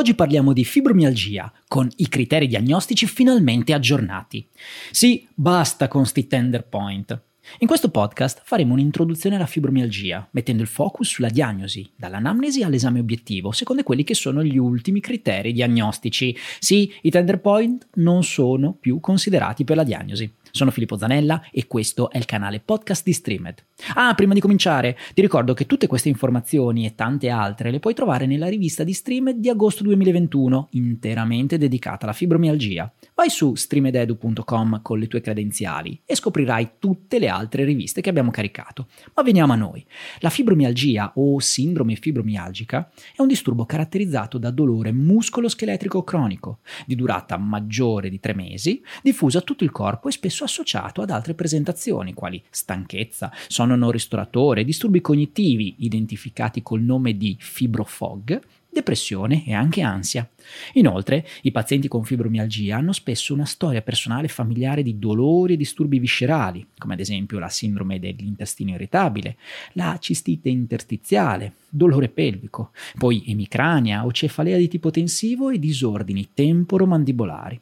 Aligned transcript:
Oggi 0.00 0.14
parliamo 0.14 0.54
di 0.54 0.64
fibromialgia, 0.64 1.52
con 1.68 1.86
i 1.96 2.08
criteri 2.08 2.46
diagnostici 2.46 3.06
finalmente 3.06 3.74
aggiornati. 3.74 4.48
Sì, 4.90 5.28
basta 5.34 5.88
con 5.88 6.06
sti 6.06 6.26
tender 6.26 6.66
point. 6.66 7.22
In 7.58 7.66
questo 7.66 7.90
podcast 7.90 8.40
faremo 8.42 8.72
un'introduzione 8.72 9.36
alla 9.36 9.44
fibromialgia, 9.44 10.26
mettendo 10.30 10.62
il 10.62 10.68
focus 10.68 11.08
sulla 11.08 11.28
diagnosi, 11.28 11.86
dall'anamnesi 11.94 12.62
all'esame 12.62 12.98
obiettivo, 12.98 13.52
secondo 13.52 13.82
quelli 13.82 14.02
che 14.02 14.14
sono 14.14 14.42
gli 14.42 14.56
ultimi 14.56 15.00
criteri 15.00 15.52
diagnostici. 15.52 16.34
Sì, 16.58 16.90
i 17.02 17.10
tender 17.10 17.38
point 17.38 17.88
non 17.96 18.24
sono 18.24 18.72
più 18.72 19.00
considerati 19.00 19.64
per 19.64 19.76
la 19.76 19.84
diagnosi. 19.84 20.32
Sono 20.50 20.70
Filippo 20.70 20.96
Zanella 20.96 21.42
e 21.50 21.66
questo 21.66 22.10
è 22.10 22.18
il 22.18 22.24
canale 22.24 22.60
podcast 22.60 23.04
di 23.04 23.12
Streamed. 23.12 23.64
Ah, 23.94 24.14
prima 24.14 24.34
di 24.34 24.40
cominciare, 24.40 24.96
ti 25.14 25.20
ricordo 25.20 25.54
che 25.54 25.66
tutte 25.66 25.86
queste 25.86 26.08
informazioni 26.08 26.86
e 26.86 26.94
tante 26.94 27.28
altre 27.28 27.70
le 27.70 27.78
puoi 27.78 27.94
trovare 27.94 28.26
nella 28.26 28.48
rivista 28.48 28.84
di 28.84 28.92
Streamed 28.92 29.36
di 29.36 29.48
agosto 29.48 29.82
2021, 29.84 30.68
interamente 30.72 31.58
dedicata 31.58 32.04
alla 32.04 32.14
fibromialgia. 32.14 32.92
Vai 33.20 33.28
su 33.28 33.54
streamededu.com 33.54 34.80
con 34.80 34.98
le 34.98 35.06
tue 35.06 35.20
credenziali 35.20 36.00
e 36.06 36.14
scoprirai 36.14 36.70
tutte 36.78 37.18
le 37.18 37.28
altre 37.28 37.64
riviste 37.64 38.00
che 38.00 38.08
abbiamo 38.08 38.30
caricato. 38.30 38.86
Ma 39.14 39.22
veniamo 39.22 39.52
a 39.52 39.56
noi. 39.56 39.84
La 40.20 40.30
fibromialgia 40.30 41.12
o 41.16 41.38
sindrome 41.38 41.96
fibromialgica 41.96 42.90
è 43.14 43.20
un 43.20 43.28
disturbo 43.28 43.66
caratterizzato 43.66 44.38
da 44.38 44.50
dolore 44.50 44.90
muscolo-scheletrico 44.92 46.02
cronico, 46.02 46.60
di 46.86 46.94
durata 46.94 47.36
maggiore 47.36 48.08
di 48.08 48.20
tre 48.20 48.34
mesi, 48.34 48.82
diffuso 49.02 49.36
a 49.36 49.42
tutto 49.42 49.64
il 49.64 49.70
corpo 49.70 50.08
e 50.08 50.12
spesso 50.12 50.44
associato 50.44 51.02
ad 51.02 51.10
altre 51.10 51.34
presentazioni 51.34 52.14
quali 52.14 52.42
stanchezza, 52.48 53.30
sonno 53.48 53.76
non 53.76 53.90
ristoratore, 53.90 54.64
disturbi 54.64 55.02
cognitivi 55.02 55.74
identificati 55.80 56.62
col 56.62 56.80
nome 56.80 57.14
di 57.18 57.36
fibrofog 57.38 58.40
depressione 58.70 59.44
e 59.46 59.52
anche 59.52 59.82
ansia. 59.82 60.28
Inoltre, 60.74 61.26
i 61.42 61.50
pazienti 61.50 61.88
con 61.88 62.04
fibromialgia 62.04 62.76
hanno 62.76 62.92
spesso 62.92 63.34
una 63.34 63.44
storia 63.44 63.82
personale 63.82 64.26
e 64.26 64.30
familiare 64.30 64.82
di 64.82 64.98
dolori 64.98 65.54
e 65.54 65.56
disturbi 65.56 65.98
viscerali, 65.98 66.66
come 66.78 66.94
ad 66.94 67.00
esempio 67.00 67.38
la 67.38 67.48
sindrome 67.48 67.98
dell'intestino 67.98 68.70
irritabile, 68.70 69.36
la 69.72 69.96
cistite 70.00 70.48
interstiziale, 70.48 71.54
dolore 71.68 72.08
pelvico, 72.08 72.70
poi 72.96 73.24
emicrania 73.26 74.04
o 74.04 74.12
cefalea 74.12 74.56
di 74.56 74.68
tipo 74.68 74.90
tensivo 74.90 75.50
e 75.50 75.58
disordini 75.58 76.28
temporomandibolari. 76.32 77.60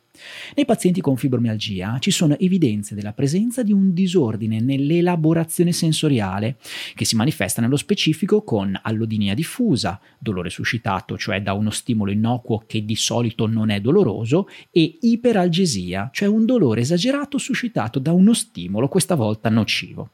Nei 0.54 0.64
pazienti 0.64 1.00
con 1.00 1.16
fibromialgia 1.16 1.98
ci 1.98 2.10
sono 2.10 2.38
evidenze 2.38 2.94
della 2.94 3.12
presenza 3.12 3.62
di 3.62 3.72
un 3.72 3.92
disordine 3.92 4.60
nell'elaborazione 4.60 5.72
sensoriale 5.72 6.56
che 6.94 7.04
si 7.04 7.16
manifesta 7.16 7.60
nello 7.60 7.76
specifico 7.76 8.42
con 8.42 8.78
allodinia 8.82 9.34
diffusa, 9.34 10.00
dolore 10.18 10.50
suscitato, 10.50 11.16
cioè 11.16 11.42
da 11.42 11.52
uno 11.52 11.70
stimolo 11.70 12.10
innocuo 12.10 12.64
che 12.66 12.84
di 12.84 12.96
solito 12.96 13.46
non 13.46 13.70
è 13.70 13.80
doloroso, 13.80 14.48
e 14.70 14.98
iperalgesia, 15.00 16.10
cioè 16.12 16.28
un 16.28 16.44
dolore 16.44 16.80
esagerato 16.80 17.38
suscitato 17.38 17.98
da 17.98 18.12
uno 18.12 18.34
stimolo 18.34 18.88
questa 18.88 19.14
volta 19.14 19.48
nocivo. 19.48 20.10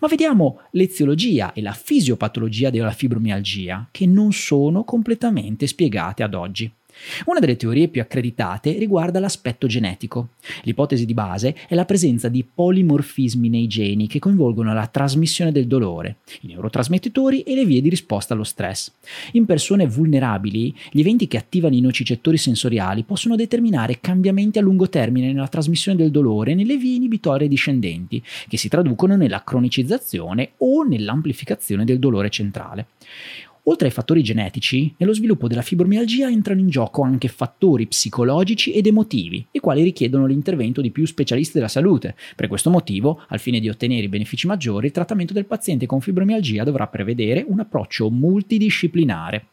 Ma 0.00 0.08
vediamo 0.08 0.60
l'eziologia 0.72 1.52
e 1.52 1.60
la 1.60 1.72
fisiopatologia 1.72 2.70
della 2.70 2.90
fibromialgia, 2.90 3.88
che 3.90 4.06
non 4.06 4.32
sono 4.32 4.84
completamente 4.84 5.66
spiegate 5.66 6.22
ad 6.22 6.34
oggi. 6.34 6.72
Una 7.26 7.40
delle 7.40 7.56
teorie 7.56 7.88
più 7.88 8.00
accreditate 8.00 8.72
riguarda 8.72 9.20
l'aspetto 9.20 9.66
genetico. 9.66 10.30
L'ipotesi 10.62 11.04
di 11.04 11.14
base 11.14 11.54
è 11.68 11.74
la 11.74 11.84
presenza 11.84 12.28
di 12.28 12.44
polimorfismi 12.44 13.48
nei 13.48 13.66
geni 13.66 14.06
che 14.06 14.18
coinvolgono 14.18 14.72
la 14.72 14.86
trasmissione 14.86 15.52
del 15.52 15.66
dolore, 15.66 16.16
i 16.42 16.48
neurotrasmettitori 16.48 17.42
e 17.42 17.54
le 17.54 17.64
vie 17.64 17.80
di 17.80 17.88
risposta 17.88 18.34
allo 18.34 18.44
stress. 18.44 18.92
In 19.32 19.46
persone 19.46 19.86
vulnerabili, 19.86 20.74
gli 20.90 21.00
eventi 21.00 21.28
che 21.28 21.36
attivano 21.36 21.74
i 21.74 21.80
nocicettori 21.80 22.36
sensoriali 22.36 23.02
possono 23.02 23.36
determinare 23.36 24.00
cambiamenti 24.00 24.58
a 24.58 24.62
lungo 24.62 24.88
termine 24.88 25.32
nella 25.32 25.48
trasmissione 25.48 25.96
del 25.96 26.10
dolore 26.10 26.54
nelle 26.54 26.76
vie 26.76 26.96
inibitorie 26.96 27.48
discendenti, 27.48 28.22
che 28.48 28.56
si 28.56 28.68
traducono 28.68 29.16
nella 29.16 29.42
cronicizzazione 29.42 30.52
o 30.58 30.82
nell'amplificazione 30.82 31.84
del 31.84 31.98
dolore 31.98 32.30
centrale. 32.30 32.86
Oltre 33.68 33.86
ai 33.88 33.92
fattori 33.92 34.22
genetici, 34.22 34.94
nello 34.96 35.12
sviluppo 35.12 35.46
della 35.46 35.60
fibromialgia 35.60 36.30
entrano 36.30 36.60
in 36.60 36.70
gioco 36.70 37.02
anche 37.02 37.28
fattori 37.28 37.86
psicologici 37.86 38.72
ed 38.72 38.86
emotivi, 38.86 39.46
i 39.50 39.58
quali 39.58 39.82
richiedono 39.82 40.24
l'intervento 40.24 40.80
di 40.80 40.90
più 40.90 41.04
specialisti 41.04 41.52
della 41.58 41.68
salute. 41.68 42.16
Per 42.34 42.48
questo 42.48 42.70
motivo, 42.70 43.22
al 43.28 43.38
fine 43.38 43.60
di 43.60 43.68
ottenere 43.68 44.04
i 44.04 44.08
benefici 44.08 44.46
maggiori, 44.46 44.86
il 44.86 44.92
trattamento 44.92 45.34
del 45.34 45.44
paziente 45.44 45.84
con 45.84 46.00
fibromialgia 46.00 46.64
dovrà 46.64 46.86
prevedere 46.86 47.44
un 47.46 47.60
approccio 47.60 48.08
multidisciplinare. 48.08 49.48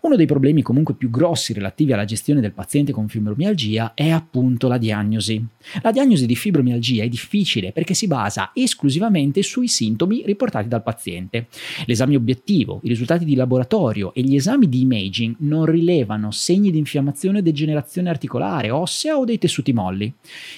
Uno 0.00 0.16
dei 0.16 0.26
problemi 0.26 0.62
comunque 0.62 0.94
più 0.94 1.10
grossi 1.10 1.52
relativi 1.52 1.92
alla 1.92 2.04
gestione 2.04 2.40
del 2.40 2.52
paziente 2.52 2.92
con 2.92 3.08
fibromialgia 3.08 3.94
è 3.94 4.10
appunto 4.10 4.68
la 4.68 4.78
diagnosi. 4.78 5.44
La 5.82 5.90
diagnosi 5.90 6.26
di 6.26 6.36
fibromialgia 6.36 7.02
è 7.02 7.08
difficile 7.08 7.72
perché 7.72 7.94
si 7.94 8.06
basa 8.06 8.50
esclusivamente 8.54 9.42
sui 9.42 9.68
sintomi 9.68 10.22
riportati 10.24 10.68
dal 10.68 10.82
paziente. 10.82 11.48
L'esame 11.86 12.14
obiettivo, 12.14 12.80
i 12.84 12.88
risultati 12.88 13.24
di 13.24 13.34
laboratorio 13.34 14.14
e 14.14 14.22
gli 14.22 14.36
esami 14.36 14.68
di 14.68 14.80
imaging 14.80 15.36
non 15.38 15.64
rilevano 15.64 16.30
segni 16.30 16.70
di 16.70 16.78
infiammazione 16.78 17.38
o 17.38 17.42
degenerazione 17.42 18.08
articolare, 18.08 18.70
ossea 18.70 19.18
o 19.18 19.24
dei 19.24 19.38
tessuti 19.38 19.72
molli. 19.72 20.12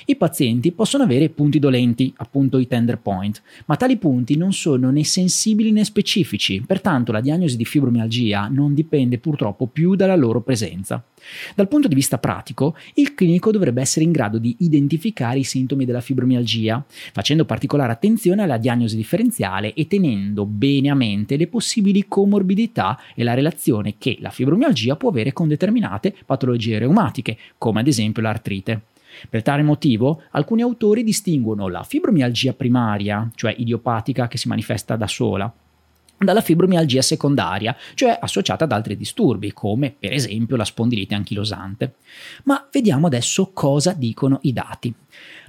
I 0.07 0.17
pazienti 0.17 0.73
possono 0.73 1.05
avere 1.05 1.29
punti 1.31 1.59
dolenti, 1.59 2.13
appunto 2.17 2.59
i 2.59 2.67
tender 2.67 2.99
point, 2.99 3.41
ma 3.67 3.77
tali 3.77 3.97
punti 3.97 4.37
non 4.37 4.53
sono 4.53 4.91
né 4.91 5.05
sensibili 5.05 5.73
né 5.73 5.85
specifici, 5.85 6.63
pertanto 6.67 7.13
la 7.13 7.21
diagnosi 7.21 7.57
di 7.57 7.65
fibromialgia 7.65 8.49
non 8.49 8.75
dipende 8.75 9.19
purtroppo 9.29 9.67
più 9.67 9.95
dalla 9.95 10.17
loro 10.17 10.41
presenza. 10.41 11.05
Dal 11.55 11.69
punto 11.69 11.87
di 11.87 11.95
vista 11.95 12.17
pratico, 12.17 12.75
il 12.95 13.13
clinico 13.13 13.51
dovrebbe 13.51 13.83
essere 13.83 14.07
in 14.07 14.11
grado 14.11 14.39
di 14.39 14.57
identificare 14.61 15.39
i 15.39 15.45
sintomi 15.45 15.85
della 15.85 16.01
fibromialgia, 16.01 16.83
facendo 17.13 17.45
particolare 17.45 17.93
attenzione 17.93 18.43
alla 18.43 18.57
diagnosi 18.57 18.97
differenziale 18.97 19.75
e 19.75 19.87
tenendo 19.87 20.47
bene 20.47 20.89
a 20.89 20.95
mente 20.95 21.37
le 21.37 21.47
possibili 21.47 22.07
comorbidità 22.09 22.99
e 23.15 23.23
la 23.23 23.35
relazione 23.35 23.97
che 23.99 24.17
la 24.21 24.31
fibromialgia 24.31 24.97
può 24.97 25.11
avere 25.11 25.35
con 25.35 25.47
determinate 25.47 26.15
patologie 26.25 26.79
reumatiche, 26.79 27.37
come 27.59 27.81
ad 27.81 27.87
esempio 27.87 28.23
l'artrite. 28.23 28.81
Per 29.29 29.43
tale 29.43 29.63
motivo, 29.63 30.23
alcuni 30.31 30.63
autori 30.63 31.03
distinguono 31.03 31.69
la 31.69 31.83
fibromialgia 31.83 32.55
primaria, 32.55 33.29
cioè 33.35 33.55
idiopatica 33.57 34.29
che 34.29 34.39
si 34.39 34.49
manifesta 34.49 34.97
da 34.97 35.07
sola, 35.07 35.53
dalla 36.19 36.41
fibromialgia 36.41 37.03
secondaria, 37.03 37.77
cioè 37.95 38.19
associata 38.21 38.65
ad 38.65 38.73
altri 38.73 38.97
disturbi, 38.97 39.53
come 39.53 39.95
per 39.99 40.13
esempio 40.13 40.57
la 40.57 40.65
spondilite 40.65 41.15
anchilosante. 41.15 41.95
Ma 42.45 42.67
vediamo 42.71 43.07
adesso 43.07 43.51
cosa 43.53 43.93
dicono 43.93 44.39
i 44.43 44.53
dati. 44.53 44.95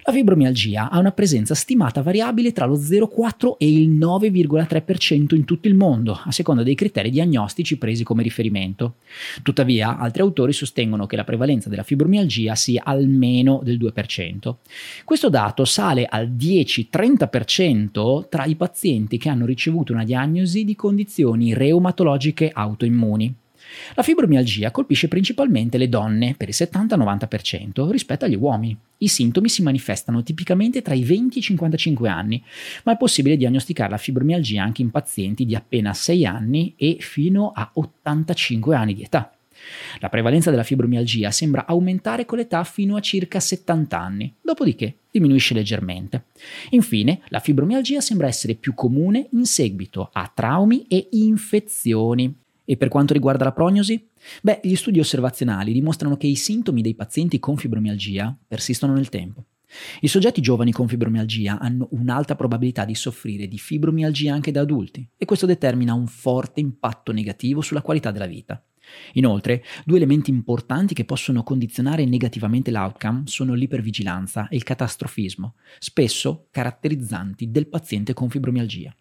La 0.04 0.14
fibromialgia 0.14 0.90
ha 0.90 0.98
una 0.98 1.12
presenza 1.12 1.54
stimata 1.54 2.02
variabile 2.02 2.54
tra 2.54 2.66
lo 2.66 2.78
0,4 2.78 3.58
e 3.58 3.72
il 3.72 3.92
9,3% 3.92 5.36
in 5.36 5.46
tutto 5.46 5.68
il 5.68 5.76
mondo, 5.76 6.20
a 6.24 6.32
seconda 6.32 6.64
dei 6.64 6.74
criteri 6.74 7.10
diagnostici 7.10 7.78
presi 7.78 8.04
come 8.04 8.24
riferimento. 8.24 8.96
Tuttavia, 9.44 9.98
altri 9.98 10.22
autori 10.22 10.54
sostengono 10.54 11.06
che 11.06 11.16
la 11.16 11.24
prevalenza 11.24 11.70
della 11.70 11.84
fibromialgia 11.84 12.56
sia 12.56 12.84
almeno 12.86 13.62
del 13.64 13.78
2%. 13.78 14.56
Questo 15.04 15.30
dato 15.30 15.66
sale 15.66 16.06
al 16.06 16.30
10-30% 16.30 18.30
tra 18.30 18.46
i 18.46 18.56
pazienti 18.56 19.18
che 19.18 19.30
hanno 19.30 19.46
ricevuto 19.46 19.94
una 19.94 20.06
diagnosi 20.06 20.64
di 20.64 20.76
condizioni 20.76 21.54
reumatologiche 21.54 22.50
autoimmuni. 22.54 23.36
La 23.96 24.04
fibromialgia 24.04 24.72
colpisce 24.72 25.08
principalmente 25.08 25.78
le 25.78 25.90
donne 25.90 26.36
per 26.38 26.50
il 26.50 26.56
70-90% 26.58 27.90
rispetto 27.90 28.26
agli 28.26 28.36
uomini. 28.36 28.78
I 29.00 29.08
sintomi 29.08 29.50
si 29.50 29.62
manifestano 29.62 30.24
tipicamente 30.24 30.82
tra 30.82 30.94
i 30.94 31.04
20 31.04 31.38
e 31.38 31.40
i 31.40 31.44
55 31.44 32.10
anni, 32.10 32.44
ma 32.84 32.94
è 32.94 32.98
possibile 32.98 33.38
diagnosticare 33.38 33.92
la 33.92 33.98
fibromialgia 33.98 34.64
anche 34.64 34.82
in 34.82 34.92
pazienti 34.92 35.46
di 35.46 35.56
appena 35.56 35.94
6 35.94 36.26
anni 36.26 36.74
e 36.78 36.98
fino 37.00 37.52
a 37.54 37.70
85 37.74 38.76
anni 38.76 38.94
di 38.94 39.04
età. 39.04 39.32
La 40.00 40.10
prevalenza 40.10 40.50
della 40.50 40.64
fibromialgia 40.64 41.32
sembra 41.32 41.66
aumentare 41.66 42.26
con 42.26 42.38
l'età 42.38 42.64
fino 42.64 42.96
a 42.96 43.02
circa 43.02 43.40
70 43.40 44.00
anni, 44.00 44.34
dopodiché 44.42 44.96
diminuisce 45.12 45.54
leggermente. 45.54 46.26
Infine, 46.72 47.22
la 47.28 47.40
fibromialgia 47.40 48.02
sembra 48.02 48.28
essere 48.28 48.56
più 48.56 48.74
comune 48.74 49.28
in 49.32 49.46
seguito 49.46 50.10
a 50.12 50.32
traumi 50.34 50.86
e 50.88 51.10
infezioni. 51.12 52.34
E 52.70 52.78
per 52.78 52.88
quanto 52.88 53.14
riguarda 53.14 53.46
la 53.46 53.52
prognosi? 53.52 54.12
Beh, 54.44 54.60
gli 54.62 54.76
studi 54.76 55.00
osservazionali 55.00 55.74
dimostrano 55.74 56.18
che 56.18 56.28
i 56.28 56.36
sintomi 56.36 56.84
dei 56.84 56.94
pazienti 56.94 57.40
con 57.40 57.58
fibromialgia 57.58 58.38
persistono 58.48 58.94
nel 58.94 59.10
tempo. 59.10 59.46
I 60.02 60.08
soggetti 60.08 60.40
giovani 60.40 60.72
con 60.72 60.88
fibromialgia 60.88 61.58
hanno 61.58 61.88
un'alta 61.94 62.36
probabilità 62.36 62.86
di 62.86 62.94
soffrire 62.94 63.48
di 63.48 63.58
fibromialgia 63.58 64.36
anche 64.36 64.52
da 64.52 64.62
adulti 64.62 65.10
e 65.18 65.26
questo 65.26 65.48
determina 65.48 65.96
un 65.96 66.06
forte 66.06 66.60
impatto 66.60 67.12
negativo 67.12 67.62
sulla 67.62 67.82
qualità 67.82 68.12
della 68.12 68.28
vita. 68.28 68.64
Inoltre, 69.14 69.64
due 69.86 69.98
elementi 69.98 70.30
importanti 70.30 70.94
che 70.94 71.06
possono 71.06 71.44
condizionare 71.44 72.06
negativamente 72.06 72.72
l'outcome 72.72 73.24
sono 73.26 73.54
l'ipervigilanza 73.54 74.48
e 74.48 74.56
il 74.56 74.64
catastrofismo, 74.64 75.56
spesso 75.80 76.48
caratterizzanti 76.52 77.52
del 77.52 77.68
paziente 77.68 78.14
con 78.14 78.30
fibromialgia. 78.30 78.94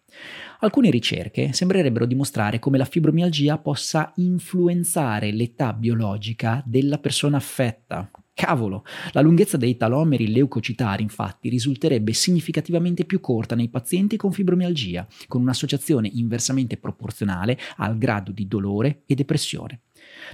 Alcune 0.59 0.89
ricerche 0.89 1.53
sembrerebbero 1.53 2.05
dimostrare 2.05 2.59
come 2.59 2.77
la 2.77 2.85
fibromialgia 2.85 3.57
possa 3.57 4.11
influenzare 4.15 5.31
l'età 5.31 5.73
biologica 5.73 6.61
della 6.65 6.97
persona 6.97 7.37
affetta. 7.37 8.09
Cavolo, 8.39 8.85
la 9.11 9.19
lunghezza 9.19 9.57
dei 9.57 9.75
talomeri 9.75 10.31
leucocitari 10.31 11.03
infatti 11.03 11.49
risulterebbe 11.49 12.13
significativamente 12.13 13.03
più 13.03 13.19
corta 13.19 13.53
nei 13.53 13.67
pazienti 13.67 14.15
con 14.15 14.31
fibromialgia, 14.31 15.05
con 15.27 15.41
un'associazione 15.41 16.09
inversamente 16.13 16.77
proporzionale 16.77 17.59
al 17.75 17.97
grado 17.97 18.31
di 18.31 18.47
dolore 18.47 19.01
e 19.07 19.15
depressione. 19.15 19.81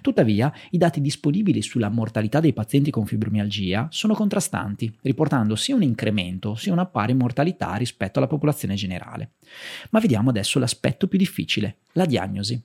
Tuttavia, 0.02 0.54
i 0.69 0.78
dati 0.78 1.02
disponibili 1.02 1.63
sulla 1.63 1.90
mortalità 1.90 2.40
dei 2.40 2.54
pazienti 2.54 2.92
con 2.92 3.07
fibromialgia 3.07 3.88
sono 3.90 4.13
contrastanti, 4.13 4.96
riportando 5.01 5.56
sia 5.56 5.74
un 5.74 5.81
incremento 5.81 6.54
sia 6.54 6.74
una 6.74 6.86
pari 6.86 7.16
mortalità 7.16 7.74
rispetto 7.74 8.19
alla 8.19 8.28
popolazione 8.28 8.75
generale. 8.75 9.31
Ma 9.90 10.00
vediamo 10.00 10.30
adesso 10.30 10.60
l'aspetto 10.60 11.08
più 11.08 11.18
difficile, 11.18 11.80
la 11.94 12.06
diagnosi. 12.06 12.62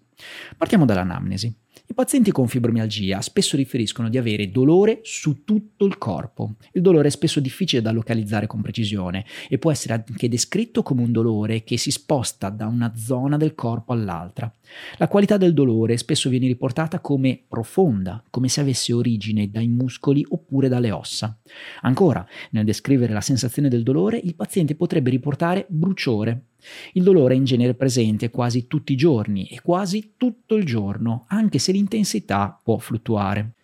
Partiamo 0.58 0.84
dall'anamnesi. 0.84 1.50
I 1.90 1.94
pazienti 1.94 2.30
con 2.30 2.46
fibromialgia 2.46 3.20
spesso 3.20 3.56
riferiscono 3.56 4.08
di 4.08 4.16
avere 4.16 4.52
dolore 4.52 5.00
su 5.02 5.42
tutto 5.42 5.84
il 5.84 5.98
corpo. 5.98 6.54
Il 6.70 6.82
dolore 6.82 7.08
è 7.08 7.10
spesso 7.10 7.40
difficile 7.40 7.82
da 7.82 7.90
localizzare 7.90 8.46
con 8.46 8.62
precisione 8.62 9.26
e 9.48 9.58
può 9.58 9.72
essere 9.72 9.94
anche 9.94 10.28
descritto 10.28 10.84
come 10.84 11.02
un 11.02 11.10
dolore 11.10 11.64
che 11.64 11.76
si 11.76 11.90
sposta 11.90 12.48
da 12.48 12.68
una 12.68 12.94
zona 12.94 13.36
del 13.36 13.56
corpo 13.56 13.92
all'altra. 13.92 14.54
La 14.98 15.08
qualità 15.08 15.36
del 15.36 15.52
dolore 15.52 15.96
spesso 15.96 16.28
viene 16.28 16.46
riportata 16.46 17.00
come 17.00 17.42
profonda, 17.48 18.22
come 18.30 18.46
se 18.46 18.60
avesse 18.60 18.92
origine 18.92 19.50
dai 19.50 19.66
muscoli 19.66 20.24
oppure 20.28 20.68
dalle 20.68 20.92
ossa. 20.92 21.36
Ancora, 21.80 22.24
nel 22.52 22.64
descrivere 22.64 23.12
la 23.12 23.20
sensazione 23.20 23.68
del 23.68 23.82
dolore, 23.82 24.16
il 24.16 24.36
paziente 24.36 24.76
potrebbe 24.76 25.10
riportare 25.10 25.66
bruciore, 25.68 26.49
il 26.94 27.02
dolore 27.02 27.34
è 27.34 27.36
in 27.36 27.44
genere 27.44 27.74
presente 27.74 28.30
quasi 28.30 28.66
tutti 28.66 28.92
i 28.92 28.96
giorni 28.96 29.46
e 29.46 29.60
quasi 29.60 30.14
tutto 30.16 30.54
il 30.54 30.64
giorno, 30.64 31.24
anche 31.28 31.58
se 31.58 31.72
l'intensità 31.72 32.58
può 32.62 32.78
fluttuare. 32.78 33.54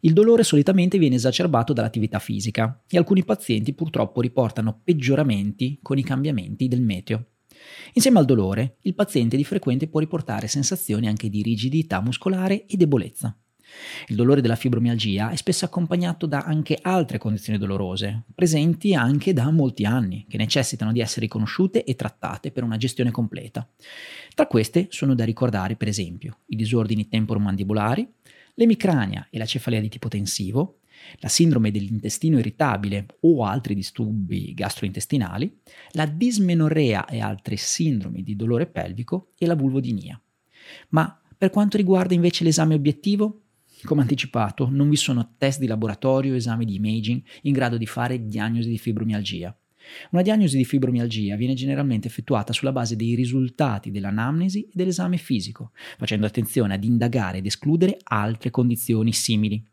Il 0.00 0.12
dolore 0.12 0.44
solitamente 0.44 0.98
viene 0.98 1.16
esacerbato 1.16 1.72
dall'attività 1.72 2.18
fisica 2.18 2.82
e 2.88 2.96
alcuni 2.96 3.24
pazienti 3.24 3.72
purtroppo 3.72 4.20
riportano 4.20 4.80
peggioramenti 4.84 5.78
con 5.82 5.98
i 5.98 6.04
cambiamenti 6.04 6.68
del 6.68 6.82
meteo. 6.82 7.26
Insieme 7.94 8.18
al 8.18 8.24
dolore, 8.24 8.76
il 8.82 8.94
paziente 8.94 9.36
di 9.36 9.44
frequente 9.44 9.88
può 9.88 10.00
riportare 10.00 10.46
sensazioni 10.46 11.08
anche 11.08 11.28
di 11.28 11.42
rigidità 11.42 12.00
muscolare 12.00 12.66
e 12.66 12.76
debolezza. 12.76 13.36
Il 14.08 14.16
dolore 14.16 14.40
della 14.40 14.56
fibromialgia 14.56 15.30
è 15.30 15.36
spesso 15.36 15.64
accompagnato 15.64 16.26
da 16.26 16.40
anche 16.40 16.78
altre 16.80 17.18
condizioni 17.18 17.58
dolorose, 17.58 18.22
presenti 18.34 18.94
anche 18.94 19.32
da 19.32 19.50
molti 19.50 19.84
anni, 19.84 20.26
che 20.28 20.36
necessitano 20.36 20.92
di 20.92 21.00
essere 21.00 21.22
riconosciute 21.22 21.84
e 21.84 21.94
trattate 21.94 22.52
per 22.52 22.62
una 22.62 22.76
gestione 22.76 23.10
completa. 23.10 23.68
Tra 24.34 24.46
queste 24.46 24.86
sono 24.90 25.14
da 25.14 25.24
ricordare, 25.24 25.76
per 25.76 25.88
esempio, 25.88 26.38
i 26.46 26.56
disordini 26.56 27.08
temporomandibolari, 27.08 28.08
l'emicrania 28.54 29.26
e 29.30 29.38
la 29.38 29.46
cefalea 29.46 29.80
di 29.80 29.88
tipo 29.88 30.08
tensivo, 30.08 30.78
la 31.18 31.28
sindrome 31.28 31.70
dell'intestino 31.70 32.38
irritabile 32.38 33.06
o 33.20 33.44
altri 33.44 33.74
disturbi 33.74 34.54
gastrointestinali, 34.54 35.60
la 35.90 36.06
dismenorrea 36.06 37.06
e 37.06 37.20
altre 37.20 37.56
sindromi 37.56 38.22
di 38.22 38.34
dolore 38.34 38.66
pelvico 38.66 39.32
e 39.38 39.46
la 39.46 39.54
vulvodinia. 39.54 40.20
Ma 40.90 41.20
per 41.36 41.50
quanto 41.50 41.76
riguarda 41.76 42.14
invece 42.14 42.44
l'esame 42.44 42.74
obiettivo, 42.74 43.42
come 43.84 44.02
anticipato, 44.02 44.68
non 44.70 44.88
vi 44.88 44.96
sono 44.96 45.34
test 45.36 45.58
di 45.58 45.66
laboratorio 45.66 46.32
o 46.32 46.36
esami 46.36 46.64
di 46.64 46.74
imaging 46.74 47.22
in 47.42 47.52
grado 47.52 47.76
di 47.76 47.86
fare 47.86 48.26
diagnosi 48.26 48.68
di 48.68 48.78
fibromialgia. 48.78 49.56
Una 50.10 50.22
diagnosi 50.22 50.56
di 50.56 50.64
fibromialgia 50.64 51.36
viene 51.36 51.54
generalmente 51.54 52.08
effettuata 52.08 52.52
sulla 52.52 52.72
base 52.72 52.96
dei 52.96 53.14
risultati 53.14 53.90
dell'anamnesi 53.90 54.62
e 54.62 54.70
dell'esame 54.72 55.16
fisico, 55.16 55.70
facendo 55.96 56.26
attenzione 56.26 56.74
ad 56.74 56.84
indagare 56.84 57.38
ed 57.38 57.46
escludere 57.46 57.98
altre 58.04 58.50
condizioni 58.50 59.12
simili. 59.12 59.64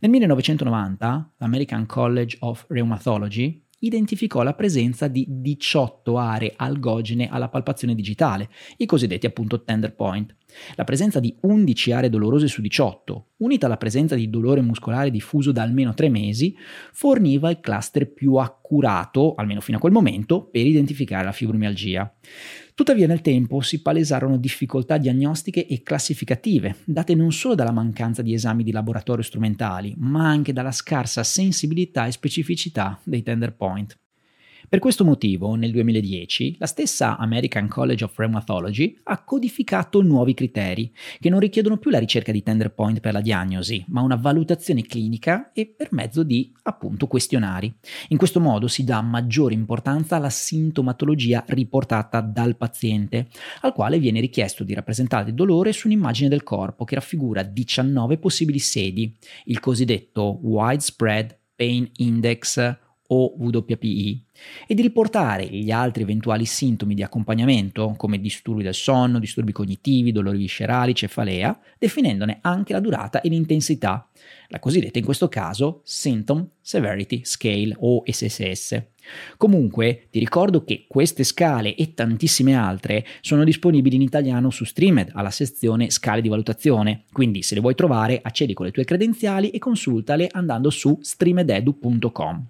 Nel 0.00 0.10
1990 0.10 1.34
l'American 1.38 1.86
College 1.86 2.36
of 2.40 2.66
Rheumatology 2.68 3.62
identificò 3.80 4.42
la 4.42 4.54
presenza 4.54 5.08
di 5.08 5.26
18 5.28 6.18
aree 6.18 6.54
algogene 6.56 7.28
alla 7.28 7.48
palpazione 7.48 7.94
digitale, 7.94 8.48
i 8.78 8.86
cosiddetti 8.86 9.26
appunto 9.26 9.62
tender 9.62 9.94
point. 9.94 10.34
La 10.74 10.84
presenza 10.84 11.20
di 11.20 11.36
11 11.42 11.92
aree 11.92 12.10
dolorose 12.10 12.48
su 12.48 12.60
18, 12.60 13.26
unita 13.38 13.66
alla 13.66 13.76
presenza 13.76 14.14
di 14.14 14.30
dolore 14.30 14.62
muscolare 14.62 15.10
diffuso 15.10 15.52
da 15.52 15.62
almeno 15.62 15.94
3 15.94 16.08
mesi, 16.08 16.56
forniva 16.92 17.50
il 17.50 17.60
cluster 17.60 18.12
più 18.12 18.34
accurato, 18.36 19.34
almeno 19.34 19.60
fino 19.60 19.76
a 19.76 19.80
quel 19.80 19.92
momento, 19.92 20.44
per 20.44 20.66
identificare 20.66 21.24
la 21.24 21.32
fibromialgia. 21.32 22.12
Tuttavia 22.78 23.08
nel 23.08 23.22
tempo 23.22 23.60
si 23.60 23.82
palesarono 23.82 24.36
difficoltà 24.36 24.98
diagnostiche 24.98 25.66
e 25.66 25.82
classificative, 25.82 26.76
date 26.84 27.16
non 27.16 27.32
solo 27.32 27.56
dalla 27.56 27.72
mancanza 27.72 28.22
di 28.22 28.34
esami 28.34 28.62
di 28.62 28.70
laboratorio 28.70 29.24
strumentali, 29.24 29.96
ma 29.98 30.28
anche 30.28 30.52
dalla 30.52 30.70
scarsa 30.70 31.24
sensibilità 31.24 32.06
e 32.06 32.12
specificità 32.12 33.00
dei 33.02 33.24
tender 33.24 33.56
point. 33.56 33.98
Per 34.70 34.80
questo 34.80 35.02
motivo, 35.02 35.54
nel 35.54 35.70
2010, 35.70 36.56
la 36.58 36.66
stessa 36.66 37.16
American 37.16 37.68
College 37.68 38.04
of 38.04 38.18
Rheumatology 38.18 38.98
ha 39.04 39.24
codificato 39.24 40.02
nuovi 40.02 40.34
criteri, 40.34 40.92
che 41.18 41.30
non 41.30 41.40
richiedono 41.40 41.78
più 41.78 41.90
la 41.90 41.98
ricerca 41.98 42.32
di 42.32 42.42
tender 42.42 42.74
point 42.74 43.00
per 43.00 43.14
la 43.14 43.22
diagnosi, 43.22 43.82
ma 43.88 44.02
una 44.02 44.16
valutazione 44.16 44.82
clinica 44.82 45.52
e 45.52 45.66
per 45.74 45.88
mezzo 45.92 46.22
di, 46.22 46.52
appunto, 46.64 47.06
questionari. 47.06 47.74
In 48.08 48.18
questo 48.18 48.40
modo 48.40 48.68
si 48.68 48.84
dà 48.84 49.00
maggiore 49.00 49.54
importanza 49.54 50.16
alla 50.16 50.28
sintomatologia 50.28 51.44
riportata 51.46 52.20
dal 52.20 52.56
paziente, 52.56 53.28
al 53.62 53.72
quale 53.72 53.98
viene 53.98 54.20
richiesto 54.20 54.64
di 54.64 54.74
rappresentare 54.74 55.30
il 55.30 55.34
dolore 55.34 55.72
su 55.72 55.86
un'immagine 55.86 56.28
del 56.28 56.42
corpo 56.42 56.84
che 56.84 56.96
raffigura 56.96 57.42
19 57.42 58.18
possibili 58.18 58.58
sedi, 58.58 59.16
il 59.44 59.60
cosiddetto 59.60 60.38
Widespread 60.42 61.38
Pain 61.56 61.90
Index 61.96 62.86
o 63.08 63.34
WPI 63.36 64.24
e 64.66 64.74
di 64.74 64.82
riportare 64.82 65.46
gli 65.46 65.70
altri 65.70 66.02
eventuali 66.02 66.44
sintomi 66.44 66.94
di 66.94 67.02
accompagnamento 67.02 67.94
come 67.96 68.20
disturbi 68.20 68.62
del 68.62 68.74
sonno, 68.74 69.18
disturbi 69.18 69.52
cognitivi, 69.52 70.12
dolori 70.12 70.38
viscerali, 70.38 70.94
cefalea, 70.94 71.58
definendone 71.78 72.38
anche 72.42 72.72
la 72.72 72.80
durata 72.80 73.20
e 73.20 73.28
l'intensità, 73.28 74.08
la 74.48 74.58
cosiddetta 74.58 74.98
in 74.98 75.04
questo 75.04 75.28
caso 75.28 75.80
Symptom 75.84 76.46
Severity 76.60 77.22
Scale 77.24 77.74
o 77.78 78.02
SSS. 78.06 78.82
Comunque 79.38 80.08
ti 80.10 80.18
ricordo 80.18 80.64
che 80.64 80.84
queste 80.86 81.24
scale 81.24 81.74
e 81.74 81.94
tantissime 81.94 82.54
altre 82.54 83.06
sono 83.22 83.44
disponibili 83.44 83.96
in 83.96 84.02
italiano 84.02 84.50
su 84.50 84.64
Streamed 84.64 85.12
alla 85.14 85.30
sezione 85.30 85.88
scale 85.90 86.20
di 86.20 86.28
valutazione, 86.28 87.04
quindi 87.10 87.42
se 87.42 87.54
le 87.54 87.60
vuoi 87.60 87.74
trovare 87.74 88.20
accedi 88.22 88.52
con 88.52 88.66
le 88.66 88.72
tue 88.72 88.84
credenziali 88.84 89.50
e 89.50 89.58
consultale 89.58 90.28
andando 90.30 90.68
su 90.68 90.98
streamededu.com. 91.00 92.46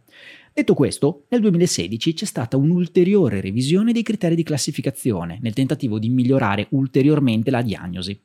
Detto 0.59 0.75
questo, 0.75 1.27
nel 1.29 1.41
2016 1.43 2.15
c'è 2.15 2.25
stata 2.25 2.57
un'ulteriore 2.57 3.41
revisione 3.41 3.93
dei 3.93 4.03
criteri 4.03 4.35
di 4.35 4.43
classificazione 4.43 5.39
nel 5.41 5.53
tentativo 5.53 6.01
di 6.01 6.09
migliorare 6.09 6.67
ulteriormente 6.71 7.53
la 7.53 7.63
diagnosi. 7.63 8.21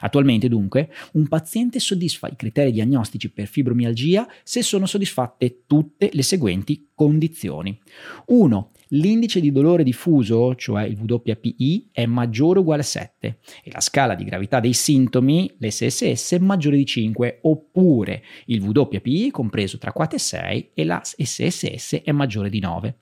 Attualmente 0.00 0.48
dunque 0.48 0.90
un 1.12 1.28
paziente 1.28 1.78
soddisfa 1.80 2.28
i 2.28 2.36
criteri 2.36 2.72
diagnostici 2.72 3.30
per 3.30 3.46
fibromialgia 3.46 4.28
se 4.42 4.62
sono 4.62 4.86
soddisfatte 4.86 5.64
tutte 5.66 6.10
le 6.12 6.22
seguenti 6.22 6.88
condizioni. 6.94 7.78
1 8.26 8.70
l'indice 8.88 9.40
di 9.40 9.52
dolore 9.52 9.82
diffuso, 9.82 10.54
cioè 10.54 10.84
il 10.84 10.98
WPI, 10.98 11.90
è 11.92 12.06
maggiore 12.06 12.58
o 12.58 12.62
uguale 12.62 12.82
a 12.82 12.84
7 12.84 13.38
e 13.62 13.70
la 13.70 13.80
scala 13.80 14.14
di 14.14 14.24
gravità 14.24 14.60
dei 14.60 14.72
sintomi, 14.72 15.54
l'SSS, 15.58 16.34
è 16.34 16.38
maggiore 16.38 16.76
di 16.76 16.86
5, 16.86 17.40
oppure 17.42 18.22
il 18.46 18.62
WPI 18.62 19.30
compreso 19.30 19.78
tra 19.78 19.92
4 19.92 20.16
e 20.16 20.20
6 20.20 20.70
e 20.74 20.84
la 20.84 21.00
SSS 21.02 22.02
è 22.02 22.12
maggiore 22.12 22.48
di 22.48 22.60
9. 22.60 22.98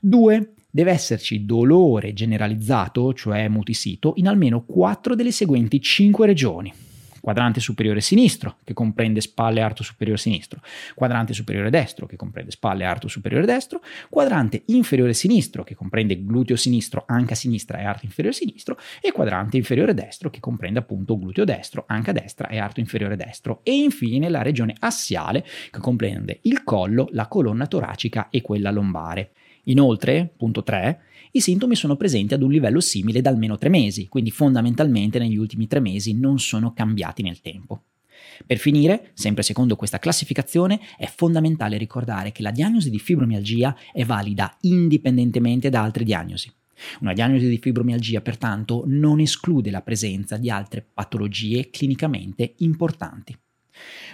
2 0.00 0.52
deve 0.76 0.90
esserci 0.90 1.46
dolore 1.46 2.12
generalizzato, 2.12 3.14
cioè 3.14 3.48
multisito, 3.48 4.12
in 4.16 4.28
almeno 4.28 4.62
4 4.62 5.14
delle 5.14 5.32
seguenti 5.32 5.80
5 5.80 6.26
regioni. 6.26 6.70
Quadrante 7.18 7.60
superiore 7.60 8.02
sinistro, 8.02 8.58
che 8.62 8.74
comprende 8.74 9.22
spalle 9.22 9.62
arto 9.62 9.82
superiore 9.82 10.20
sinistro, 10.20 10.60
quadrante 10.94 11.32
superiore 11.32 11.70
destro, 11.70 12.04
che 12.04 12.16
comprende 12.16 12.50
spalle 12.50 12.84
arto 12.84 13.08
superiore 13.08 13.46
destro, 13.46 13.80
quadrante 14.10 14.64
inferiore 14.66 15.14
sinistro, 15.14 15.64
che 15.64 15.74
comprende 15.74 16.22
gluteo 16.22 16.56
sinistro, 16.56 17.04
anca 17.06 17.34
sinistra 17.34 17.78
e 17.78 17.84
arto 17.84 18.04
inferiore 18.04 18.36
sinistro, 18.36 18.76
e 19.00 19.12
quadrante 19.12 19.56
inferiore 19.56 19.94
destro, 19.94 20.28
che 20.28 20.40
comprende 20.40 20.78
appunto 20.78 21.18
gluteo 21.18 21.44
destro, 21.44 21.84
anca 21.88 22.12
destra 22.12 22.48
e 22.48 22.58
arto 22.58 22.80
inferiore 22.80 23.16
destro, 23.16 23.60
e 23.62 23.74
infine 23.74 24.28
la 24.28 24.42
regione 24.42 24.76
assiale, 24.78 25.42
che 25.70 25.80
comprende 25.80 26.40
il 26.42 26.62
collo, 26.64 27.08
la 27.12 27.28
colonna 27.28 27.66
toracica 27.66 28.28
e 28.28 28.42
quella 28.42 28.70
lombare. 28.70 29.30
Inoltre, 29.68 30.32
punto 30.36 30.62
3, 30.62 31.00
i 31.32 31.40
sintomi 31.40 31.74
sono 31.74 31.96
presenti 31.96 32.34
ad 32.34 32.42
un 32.42 32.50
livello 32.50 32.80
simile 32.80 33.20
da 33.20 33.30
almeno 33.30 33.58
tre 33.58 33.68
mesi, 33.68 34.08
quindi 34.08 34.30
fondamentalmente 34.30 35.18
negli 35.18 35.36
ultimi 35.36 35.66
tre 35.66 35.80
mesi 35.80 36.14
non 36.14 36.38
sono 36.38 36.72
cambiati 36.72 37.22
nel 37.22 37.40
tempo. 37.40 37.82
Per 38.46 38.58
finire, 38.58 39.10
sempre 39.14 39.42
secondo 39.42 39.76
questa 39.76 39.98
classificazione, 39.98 40.80
è 40.96 41.06
fondamentale 41.06 41.78
ricordare 41.78 42.32
che 42.32 42.42
la 42.42 42.50
diagnosi 42.50 42.90
di 42.90 42.98
fibromialgia 42.98 43.76
è 43.92 44.04
valida 44.04 44.56
indipendentemente 44.62 45.68
da 45.68 45.82
altre 45.82 46.04
diagnosi. 46.04 46.50
Una 47.00 47.12
diagnosi 47.12 47.48
di 47.48 47.58
fibromialgia, 47.58 48.20
pertanto, 48.20 48.84
non 48.86 49.20
esclude 49.20 49.70
la 49.70 49.82
presenza 49.82 50.36
di 50.36 50.48
altre 50.48 50.86
patologie 50.92 51.70
clinicamente 51.70 52.54
importanti. 52.58 53.36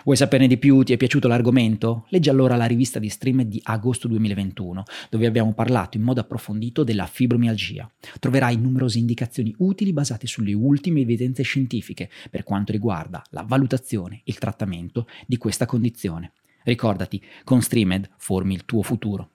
Vuoi 0.05 0.17
saperne 0.17 0.47
di 0.47 0.57
più? 0.57 0.83
Ti 0.83 0.93
è 0.93 0.97
piaciuto 0.97 1.29
l'argomento? 1.29 2.07
Leggi 2.09 2.29
allora 2.29 2.57
la 2.57 2.65
rivista 2.67 2.99
di 2.99 3.09
Stream 3.09 3.43
di 3.43 3.61
agosto 3.63 4.09
2021, 4.09 4.83
dove 5.11 5.27
abbiamo 5.27 5.53
parlato 5.53 5.97
in 5.97 6.03
modo 6.03 6.21
approfondito 6.21 6.85
della 6.85 7.07
fibromialgia. 7.07 7.91
Troverai 8.19 8.57
numerose 8.57 8.99
indicazioni 8.99 9.55
utili 9.59 9.93
basate 9.93 10.27
sulle 10.27 10.53
ultime 10.53 11.01
evidenze 11.01 11.43
scientifiche 11.43 12.11
per 12.31 12.43
quanto 12.43 12.73
riguarda 12.73 13.23
la 13.31 13.45
valutazione 13.47 14.17
e 14.17 14.23
il 14.25 14.39
trattamento 14.39 15.07
di 15.27 15.37
questa 15.37 15.67
condizione. 15.67 16.33
Ricordati, 16.65 17.23
con 17.45 17.61
Streamed 17.61 18.09
formi 18.17 18.55
il 18.55 18.65
tuo 18.65 18.83
futuro. 18.83 19.31